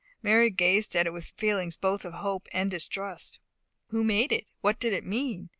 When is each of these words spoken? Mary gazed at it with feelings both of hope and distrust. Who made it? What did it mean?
Mary 0.23 0.49
gazed 0.49 0.95
at 0.95 1.05
it 1.05 1.13
with 1.13 1.31
feelings 1.37 1.75
both 1.75 2.03
of 2.05 2.13
hope 2.13 2.47
and 2.51 2.71
distrust. 2.71 3.39
Who 3.89 4.03
made 4.03 4.31
it? 4.31 4.47
What 4.61 4.79
did 4.79 4.93
it 4.93 5.05
mean? 5.05 5.49